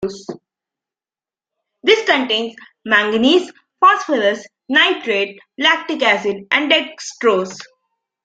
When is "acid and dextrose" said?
6.01-7.55